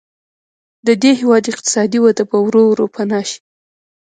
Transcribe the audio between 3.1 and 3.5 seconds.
شي.